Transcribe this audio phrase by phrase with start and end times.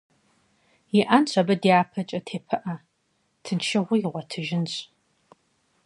[0.99, 2.75] Иӏэнщ абы дяпэкӏэ тепыӏэ,
[3.43, 4.73] тыншыгъуи игъуэтыжынщ.